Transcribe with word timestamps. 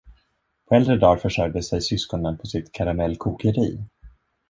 På 0.65 0.75
äldre 0.75 0.97
dar 0.97 1.17
försörjde 1.17 1.63
sig 1.63 1.81
syskonen 1.81 2.37
på 2.37 2.45
sitt 2.47 2.71
karamellkokeri. 2.71 3.83